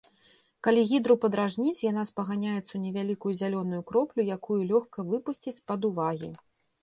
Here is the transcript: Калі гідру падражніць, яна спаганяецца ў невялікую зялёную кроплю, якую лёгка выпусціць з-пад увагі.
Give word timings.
Калі 0.67 0.81
гідру 0.91 1.15
падражніць, 1.23 1.83
яна 1.91 2.05
спаганяецца 2.11 2.63
ў 2.73 2.79
невялікую 2.85 3.33
зялёную 3.41 3.81
кроплю, 3.91 4.21
якую 4.37 4.59
лёгка 4.71 4.99
выпусціць 5.11 5.57
з-пад 5.59 5.81
увагі. 5.91 6.31